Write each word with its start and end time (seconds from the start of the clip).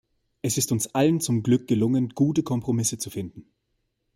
Es 0.41 0.57
ist 0.57 0.71
uns 0.71 0.95
allen 0.95 1.21
zum 1.21 1.43
Glück 1.43 1.67
gelungen, 1.67 2.09
gute 2.15 2.41
Kompromisse 2.41 2.97
zu 2.97 3.11
finden. 3.11 3.51